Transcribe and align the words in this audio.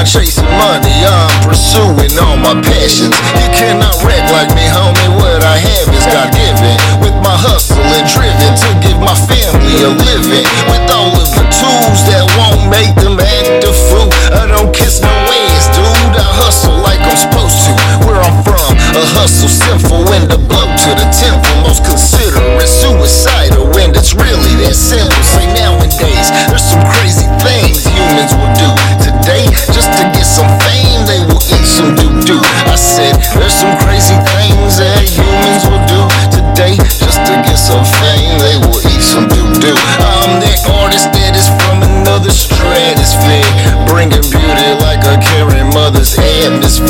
not 0.00 0.08
chasing 0.08 0.48
money, 0.56 1.04
I'm 1.04 1.28
pursuing 1.44 2.16
all 2.16 2.40
my 2.40 2.56
passions. 2.64 3.12
You 3.36 3.48
cannot 3.52 4.00
wreck 4.00 4.24
like 4.32 4.48
me, 4.56 4.64
homie. 4.64 5.12
What 5.20 5.44
I 5.44 5.60
have 5.60 5.92
is 5.92 6.06
God 6.08 6.32
given. 6.32 6.76
With 7.04 7.12
my 7.20 7.36
hustle 7.36 7.76
and 7.76 8.08
driven 8.08 8.52
to 8.64 8.68
give 8.80 8.96
my 8.96 9.12
family 9.28 9.84
a 9.84 9.92
living. 9.92 10.46
With 10.72 10.88
all 10.88 11.12
of 11.12 11.28
the 11.36 11.44
tools 11.52 12.00
that 12.08 12.24
won't 12.40 12.72
make 12.72 12.96
them 12.96 13.20
act 13.20 13.60
a 13.68 13.72
fool. 13.76 14.08
I 14.32 14.48
don't 14.48 14.72
kiss 14.72 15.04
no 15.04 15.12
ass, 15.12 15.68
dude. 15.76 16.16
I 16.16 16.24
hustle 16.40 16.80
like 16.80 17.04
I'm 17.04 17.20
supposed 17.20 17.60
to. 17.68 17.72
Where 18.08 18.16
I'm 18.16 18.40
from, 18.40 18.72
a 18.96 19.04
hustle 19.20 19.52
sinful 19.52 20.08
and 20.16 20.32
a 20.32 20.40
blow 20.40 20.64
to 20.64 20.90
the 20.96 21.08
temple. 21.12 21.68
Most 21.68 21.84
considerate 21.84 22.64
suicidal 22.64 23.68
when 23.76 23.92
it's 23.92 24.16
really 24.16 24.54
that 24.64 24.72
simple. 24.72 25.12
Say 25.28 25.44
nowadays, 25.60 26.32
there's 26.48 26.64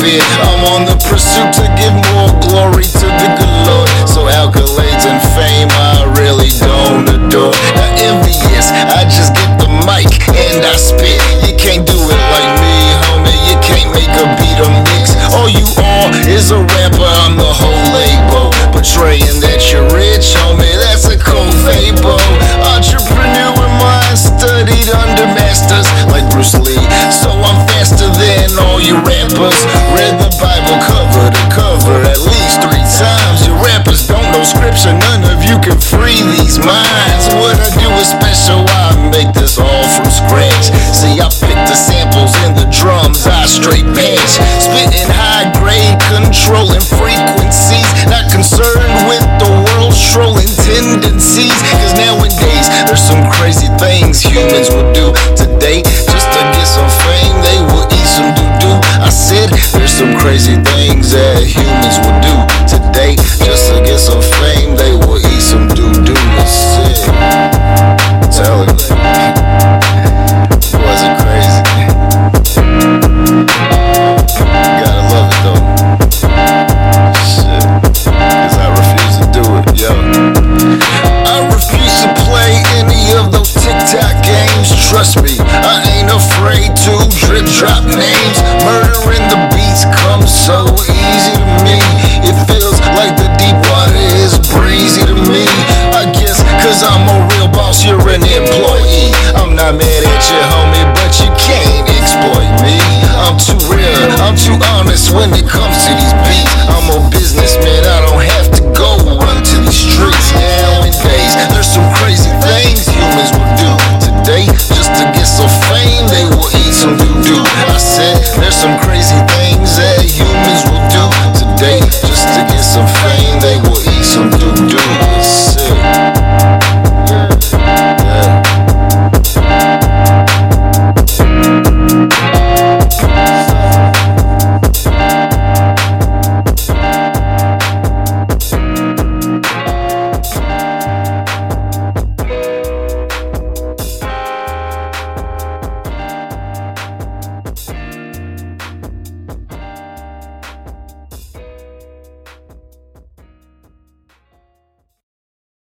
atmosphere. 0.01 0.21
I'm 0.41 0.63
on 0.73 0.85
the 0.85 0.97
pursuit 1.05 1.53
to 1.61 1.65
give 1.77 1.93
more 2.13 2.31
glory 2.49 2.85
to 2.85 3.07
the 3.07 3.29
good 3.37 3.55
Lord. 3.67 3.89
So 4.09 4.25
accolades 4.25 5.05
and 5.05 5.21
fame, 5.37 5.69
I 5.71 6.09
really 6.17 6.49
don't 6.59 7.05
adore. 7.09 7.53
Not 7.77 7.93
envious, 8.01 8.71
I 8.71 9.05
just 9.05 9.33
get 9.33 9.59
the 9.59 9.69
mic 9.85 10.09
and 10.33 10.65
I 10.65 10.75
spit. 10.75 11.21
You 11.45 11.55
can't 11.57 11.85
do 11.85 11.97
it 11.97 12.21
like 12.33 12.51
me, 12.61 12.75
homie. 13.05 13.37
You 13.49 13.57
can't 13.61 13.91
make 13.93 14.13
a 14.17 14.25
beat 14.37 14.59
or 14.59 14.71
mix. 14.89 15.13
All 15.33 15.49
you 15.49 15.65
are 15.77 16.09
is 16.27 16.51
a 16.51 16.59
rapper. 16.59 17.11
I'm 17.25 17.37
the 17.37 17.53
whole 17.53 17.80
rappers. 29.05 29.57
Read 29.93 30.15
the 30.17 30.31
Bible 30.39 30.77
cover 30.85 31.25
to 31.29 31.43
cover 31.53 31.95
at 32.07 32.19
least 32.21 32.61
three 32.61 32.85
times. 32.97 33.45
You 33.45 33.53
rappers 33.59 34.07
don't 34.07 34.25
know 34.31 34.43
scripture, 34.43 34.93
none 34.93 35.23
of 35.29 35.43
you 35.43 35.57
can 35.59 35.77
free 35.77 36.21
these 36.37 36.57
minds. 36.59 37.23
What 37.37 37.57
I 37.59 37.69
do 37.77 37.89
is 37.99 38.09
special, 38.09 38.63
I 38.67 38.95
make 39.11 39.31
this 39.33 39.57
all 39.57 39.85
from 39.95 40.09
scratch. 40.09 40.73
See, 40.95 41.19
I 41.19 41.27
pick 41.43 41.59
the 41.67 41.77
samples 41.77 42.33
and 42.45 42.57
the 42.57 42.67
drums, 42.71 43.27
I 43.27 43.45
straight 43.45 43.85
patch. 43.93 44.33
Spitting 44.61 45.09
high 45.11 45.51
grade, 45.59 45.97
controlling 46.09 46.83
frequencies. 46.83 47.87
Not 48.07 48.31
concerned 48.31 48.95
with 49.07 49.23
the 49.37 49.49
world's 49.49 49.99
trolling 49.99 50.49
tendencies. 50.65 51.55
Cause 51.77 51.93
nowadays, 51.99 52.67
there's 52.87 53.03
some 53.03 53.21
crazy 53.31 53.69
things 53.77 54.21
humans 54.21 54.69
will 54.71 54.91
do 54.93 55.10
crazy 60.31 60.55
things 60.63 61.11
that 61.11 61.43
humans 61.43 61.99
will 62.07 62.15
do 62.23 62.31
today. 62.63 63.19
Just 63.43 63.67
to 63.67 63.83
get 63.83 63.99
some 63.99 64.23
fame, 64.39 64.77
they 64.79 64.95
will 64.95 65.19
eat 65.19 65.43
some 65.43 65.67
doo 65.67 65.91
doo. 65.91 66.15
It's 66.39 66.55
sick. 66.71 67.03
Tell 68.31 68.63
it. 68.63 68.71
Was 70.79 71.01
it 71.03 71.13
crazy? 71.19 71.59
Gotta 74.79 75.03
love 75.11 75.27
it 75.35 75.39
though. 75.43 75.59
Shit. 77.27 77.67
Cause 78.07 78.55
I 78.55 78.71
refuse 78.71 79.15
to 79.19 79.27
do 79.35 79.43
it, 79.59 79.67
yo. 79.75 79.91
I 81.27 81.43
refuse 81.51 82.07
to 82.07 82.09
play 82.23 82.55
any 82.79 83.11
of 83.19 83.35
those 83.35 83.51
TikTok 83.51 84.23
games. 84.23 84.71
Trust 84.87 85.19
me, 85.23 85.40
boss, 97.51 97.85
you're 97.85 97.99
an 98.09 98.23
employee. 98.23 99.11
I'm 99.35 99.55
not 99.55 99.75
mad 99.75 100.03
at 100.03 100.23
you, 100.29 100.41
homie, 100.51 100.85
but 100.95 101.11
you 101.19 101.29
can't 101.37 101.87
exploit 101.87 102.51
me. 102.63 102.79
I'm 103.21 103.37
too 103.37 103.59
real, 103.69 104.11
I'm 104.23 104.35
too 104.35 104.57
honest 104.75 105.13
when 105.13 105.31
it 105.33 105.47
comes 105.47 105.77
to 105.85 105.91
these 105.95 106.15
beats. 106.25 106.51
I'm 106.67 106.87
a 106.89 106.99